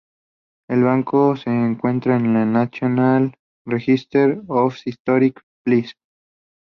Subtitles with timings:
[0.67, 3.35] El Banco se encuentra en el National
[3.67, 5.93] Register of Historic Places.